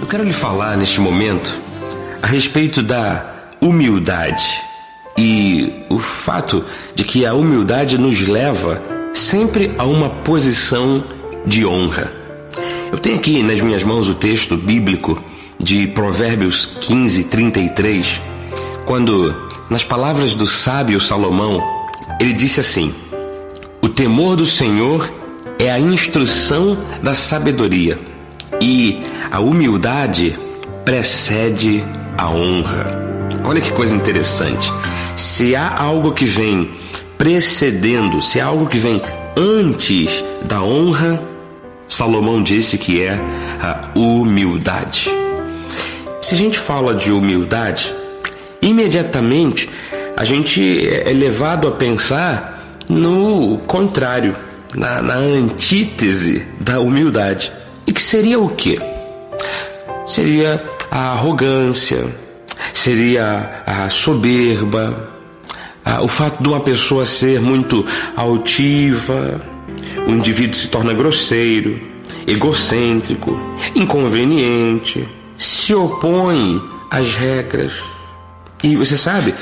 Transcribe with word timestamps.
Eu 0.00 0.06
quero 0.06 0.22
lhe 0.22 0.32
falar 0.32 0.76
neste 0.76 1.00
momento 1.00 1.60
a 2.22 2.26
respeito 2.26 2.82
da 2.82 3.24
humildade 3.60 4.44
e 5.16 5.84
o 5.88 5.98
fato 5.98 6.64
de 6.94 7.04
que 7.04 7.26
a 7.26 7.34
humildade 7.34 7.98
nos 7.98 8.26
leva 8.26 8.80
sempre 9.12 9.72
a 9.76 9.84
uma 9.84 10.08
posição 10.08 11.02
de 11.44 11.66
honra. 11.66 12.12
Eu 12.92 12.98
tenho 12.98 13.16
aqui 13.16 13.42
nas 13.42 13.60
minhas 13.60 13.82
mãos 13.82 14.08
o 14.08 14.14
texto 14.14 14.56
bíblico 14.56 15.22
de 15.58 15.88
Provérbios 15.88 16.64
15, 16.64 17.24
33, 17.24 18.22
quando, 18.86 19.34
nas 19.68 19.82
palavras 19.82 20.34
do 20.34 20.46
sábio 20.46 21.00
Salomão, 21.00 21.62
ele 22.20 22.32
disse 22.32 22.60
assim: 22.60 22.94
O 23.82 23.88
temor 23.88 24.36
do 24.36 24.46
Senhor 24.46 25.12
é 25.58 25.70
a 25.70 25.80
instrução 25.80 26.78
da 27.02 27.12
sabedoria, 27.12 27.98
e 28.60 29.02
a 29.30 29.40
humildade 29.40 30.38
precede 30.84 31.84
a 32.16 32.28
honra. 32.30 33.08
Olha 33.44 33.60
que 33.60 33.70
coisa 33.72 33.94
interessante. 33.94 34.72
Se 35.16 35.54
há 35.54 35.76
algo 35.76 36.12
que 36.12 36.24
vem 36.24 36.70
precedendo, 37.16 38.20
se 38.20 38.40
há 38.40 38.46
algo 38.46 38.66
que 38.66 38.78
vem 38.78 39.02
antes 39.36 40.24
da 40.44 40.62
honra, 40.62 41.22
Salomão 41.86 42.42
disse 42.42 42.78
que 42.78 43.02
é 43.02 43.20
a 43.60 43.90
humildade. 43.98 45.10
Se 46.20 46.34
a 46.34 46.38
gente 46.38 46.58
fala 46.58 46.94
de 46.94 47.10
humildade, 47.10 47.94
imediatamente 48.60 49.70
a 50.16 50.24
gente 50.24 50.88
é 50.88 51.12
levado 51.12 51.68
a 51.68 51.72
pensar 51.72 52.76
no 52.88 53.58
contrário, 53.66 54.34
na, 54.74 55.00
na 55.00 55.14
antítese 55.14 56.44
da 56.60 56.80
humildade. 56.80 57.52
E 57.88 57.92
que 57.92 58.02
seria 58.02 58.38
o 58.38 58.50
quê? 58.50 58.78
Seria 60.06 60.62
a 60.90 61.12
arrogância, 61.12 62.04
seria 62.74 63.62
a 63.64 63.88
soberba, 63.88 65.10
o 66.02 66.06
fato 66.06 66.42
de 66.42 66.50
uma 66.50 66.60
pessoa 66.60 67.06
ser 67.06 67.40
muito 67.40 67.86
altiva, 68.14 69.40
o 70.06 70.10
indivíduo 70.10 70.54
se 70.54 70.68
torna 70.68 70.92
grosseiro, 70.92 71.80
egocêntrico, 72.26 73.40
inconveniente, 73.74 75.08
se 75.38 75.72
opõe 75.72 76.62
às 76.90 77.14
regras. 77.14 77.72
E 78.62 78.76
você 78.76 78.98
sabe, 78.98 79.34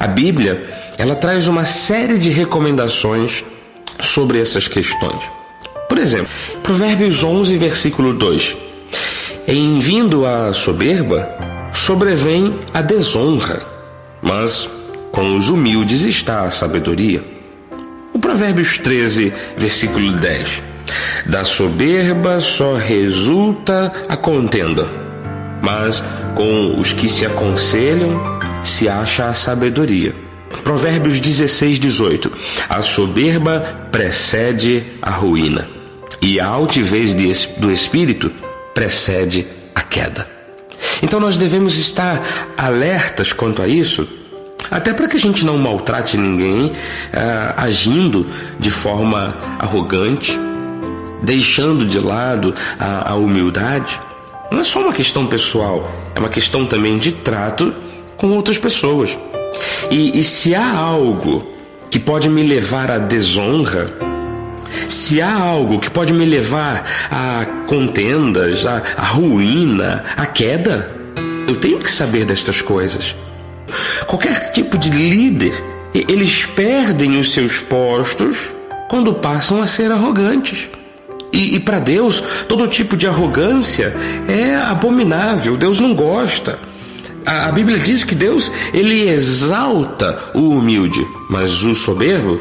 a 0.00 0.08
Bíblia, 0.08 0.68
ela 0.98 1.14
traz 1.14 1.46
uma 1.46 1.64
série 1.64 2.18
de 2.18 2.30
recomendações 2.30 3.44
sobre 4.00 4.40
essas 4.40 4.66
questões. 4.66 5.43
Por 5.94 6.02
exemplo, 6.02 6.28
Provérbios 6.60 7.22
11, 7.22 7.56
versículo 7.56 8.12
2. 8.14 8.56
Em 9.46 9.78
vindo 9.78 10.26
a 10.26 10.52
soberba, 10.52 11.28
sobrevém 11.72 12.58
a 12.74 12.82
desonra, 12.82 13.62
mas 14.20 14.68
com 15.12 15.36
os 15.36 15.48
humildes 15.48 16.02
está 16.02 16.42
a 16.42 16.50
sabedoria. 16.50 17.22
O 18.12 18.18
Provérbios 18.18 18.76
13, 18.76 19.32
versículo 19.56 20.14
10. 20.14 20.64
Da 21.26 21.44
soberba 21.44 22.40
só 22.40 22.74
resulta 22.74 23.92
a 24.08 24.16
contenda, 24.16 24.88
mas 25.62 26.02
com 26.34 26.76
os 26.76 26.92
que 26.92 27.08
se 27.08 27.24
aconselham 27.24 28.20
se 28.64 28.88
acha 28.88 29.26
a 29.26 29.32
sabedoria. 29.32 30.12
Provérbios 30.64 31.20
16, 31.20 31.78
18. 31.78 32.32
A 32.68 32.82
soberba 32.82 33.88
precede 33.92 34.82
a 35.02 35.10
ruína, 35.10 35.68
e 36.24 36.40
a 36.40 36.46
altivez 36.46 37.14
do 37.58 37.70
espírito 37.70 38.32
precede 38.72 39.46
a 39.74 39.82
queda. 39.82 40.26
Então 41.02 41.20
nós 41.20 41.36
devemos 41.36 41.78
estar 41.78 42.22
alertas 42.56 43.30
quanto 43.30 43.60
a 43.60 43.68
isso, 43.68 44.08
até 44.70 44.94
para 44.94 45.06
que 45.06 45.16
a 45.16 45.20
gente 45.20 45.44
não 45.44 45.58
maltrate 45.58 46.16
ninguém 46.16 46.72
ah, 47.12 47.54
agindo 47.58 48.26
de 48.58 48.70
forma 48.70 49.36
arrogante, 49.58 50.40
deixando 51.22 51.84
de 51.84 52.00
lado 52.00 52.54
a, 52.80 53.12
a 53.12 53.14
humildade. 53.16 54.00
Não 54.50 54.60
é 54.60 54.64
só 54.64 54.80
uma 54.80 54.94
questão 54.94 55.26
pessoal, 55.26 55.92
é 56.14 56.18
uma 56.18 56.30
questão 56.30 56.64
também 56.64 56.96
de 56.96 57.12
trato 57.12 57.74
com 58.16 58.30
outras 58.30 58.56
pessoas. 58.56 59.18
E, 59.90 60.18
e 60.18 60.24
se 60.24 60.54
há 60.54 60.74
algo 60.74 61.46
que 61.90 61.98
pode 61.98 62.30
me 62.30 62.42
levar 62.42 62.90
à 62.90 62.96
desonra, 62.96 64.13
se 65.14 65.22
há 65.22 65.32
algo 65.32 65.78
que 65.78 65.88
pode 65.88 66.12
me 66.12 66.24
levar 66.24 66.84
a 67.08 67.46
contendas, 67.68 68.66
a, 68.66 68.82
a 68.96 69.04
ruína, 69.04 70.02
a 70.16 70.26
queda, 70.26 70.92
eu 71.46 71.54
tenho 71.54 71.78
que 71.78 71.88
saber 71.88 72.24
destas 72.24 72.60
coisas. 72.60 73.16
Qualquer 74.08 74.50
tipo 74.50 74.76
de 74.76 74.90
líder, 74.90 75.54
eles 75.94 76.44
perdem 76.46 77.16
os 77.16 77.32
seus 77.32 77.58
postos 77.58 78.56
quando 78.90 79.14
passam 79.14 79.62
a 79.62 79.68
ser 79.68 79.92
arrogantes. 79.92 80.68
E, 81.32 81.54
e 81.54 81.60
para 81.60 81.78
Deus, 81.78 82.20
todo 82.48 82.66
tipo 82.66 82.96
de 82.96 83.06
arrogância 83.06 83.94
é 84.26 84.56
abominável, 84.56 85.56
Deus 85.56 85.78
não 85.78 85.94
gosta. 85.94 86.58
A, 87.24 87.50
a 87.50 87.52
Bíblia 87.52 87.78
diz 87.78 88.02
que 88.02 88.16
Deus, 88.16 88.50
ele 88.72 89.08
exalta 89.08 90.18
o 90.34 90.48
humilde, 90.48 91.06
mas 91.30 91.62
o 91.62 91.72
soberbo, 91.72 92.40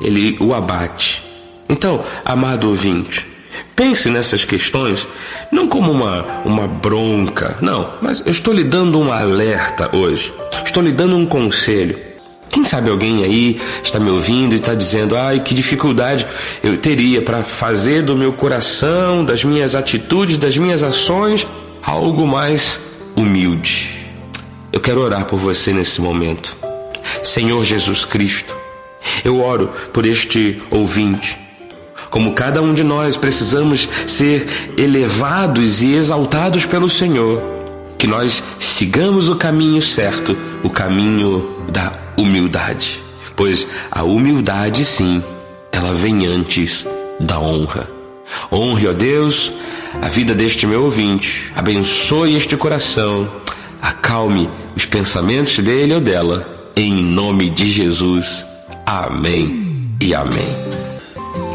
ele 0.00 0.36
o 0.40 0.52
abate. 0.52 1.27
Então, 1.68 2.02
amado 2.24 2.68
ouvinte, 2.68 3.26
pense 3.76 4.08
nessas 4.10 4.44
questões 4.44 5.06
não 5.52 5.68
como 5.68 5.92
uma, 5.92 6.24
uma 6.44 6.66
bronca, 6.66 7.56
não, 7.60 7.94
mas 8.00 8.20
eu 8.24 8.30
estou 8.30 8.54
lhe 8.54 8.64
dando 8.64 8.98
um 8.98 9.12
alerta 9.12 9.94
hoje, 9.94 10.32
estou 10.64 10.82
lhe 10.82 10.92
dando 10.92 11.16
um 11.16 11.26
conselho. 11.26 11.98
Quem 12.50 12.64
sabe 12.64 12.88
alguém 12.88 13.22
aí 13.24 13.60
está 13.84 14.00
me 14.00 14.08
ouvindo 14.08 14.54
e 14.54 14.56
está 14.56 14.74
dizendo: 14.74 15.14
ai, 15.14 15.40
que 15.40 15.54
dificuldade 15.54 16.26
eu 16.62 16.78
teria 16.78 17.20
para 17.20 17.44
fazer 17.44 18.02
do 18.02 18.16
meu 18.16 18.32
coração, 18.32 19.22
das 19.22 19.44
minhas 19.44 19.74
atitudes, 19.74 20.38
das 20.38 20.56
minhas 20.56 20.82
ações, 20.82 21.46
algo 21.82 22.26
mais 22.26 22.80
humilde. 23.14 24.06
Eu 24.72 24.80
quero 24.80 25.00
orar 25.00 25.26
por 25.26 25.38
você 25.38 25.72
nesse 25.72 26.00
momento. 26.00 26.56
Senhor 27.22 27.62
Jesus 27.64 28.04
Cristo, 28.04 28.56
eu 29.24 29.40
oro 29.40 29.70
por 29.92 30.06
este 30.06 30.62
ouvinte 30.70 31.47
como 32.18 32.32
cada 32.32 32.60
um 32.60 32.74
de 32.74 32.82
nós 32.82 33.16
precisamos 33.16 33.88
ser 34.04 34.74
elevados 34.76 35.84
e 35.84 35.94
exaltados 35.94 36.66
pelo 36.66 36.88
Senhor, 36.88 37.40
que 37.96 38.08
nós 38.08 38.42
sigamos 38.58 39.28
o 39.28 39.36
caminho 39.36 39.80
certo, 39.80 40.36
o 40.64 40.68
caminho 40.68 41.48
da 41.70 41.92
humildade. 42.16 43.04
Pois 43.36 43.68
a 43.88 44.02
humildade, 44.02 44.84
sim, 44.84 45.22
ela 45.70 45.94
vem 45.94 46.26
antes 46.26 46.84
da 47.20 47.38
honra. 47.38 47.88
Honre, 48.50 48.88
ó 48.88 48.92
Deus, 48.92 49.52
a 50.02 50.08
vida 50.08 50.34
deste 50.34 50.66
meu 50.66 50.82
ouvinte, 50.82 51.52
abençoe 51.54 52.34
este 52.34 52.56
coração, 52.56 53.30
acalme 53.80 54.50
os 54.74 54.84
pensamentos 54.86 55.60
dele 55.60 55.94
ou 55.94 56.00
dela, 56.00 56.72
em 56.74 57.00
nome 57.00 57.48
de 57.48 57.70
Jesus. 57.70 58.44
Amém 58.84 59.94
e 60.02 60.12
amém. 60.12 60.87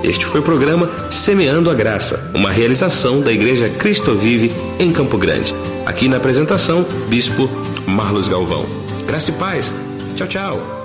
Este 0.04 0.26
foi 0.26 0.42
o 0.42 0.44
programa 0.44 0.90
Semeando 1.10 1.72
a 1.72 1.74
Graça, 1.74 2.30
uma 2.34 2.52
realização 2.52 3.22
da 3.22 3.32
Igreja 3.32 3.70
Cristo 3.70 4.14
Vive 4.14 4.52
em 4.78 4.92
Campo 4.92 5.18
Grande. 5.18 5.56
Aqui 5.86 6.10
na 6.10 6.18
apresentação, 6.18 6.86
Bispo 7.08 7.50
Marlos 7.88 8.28
Galvão. 8.28 8.66
Graça 9.08 9.32
e 9.32 9.34
paz. 9.34 9.74
Tchau, 10.16 10.28
tchau. 10.28 10.83